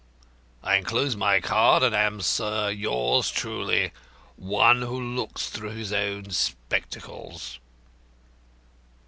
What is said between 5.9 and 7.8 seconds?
OWN SPECTACLES."